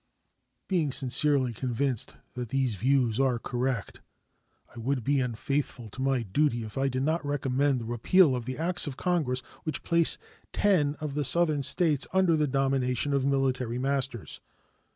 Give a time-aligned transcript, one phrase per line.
[0.67, 4.01] Being sincerely convinced that these views are correct,
[4.75, 8.45] I would be unfaithful to my duty if I did not recommend the repeal of
[8.45, 10.17] the acts of Congress which place
[10.51, 14.39] ten of the Southern States under the domination of military masters.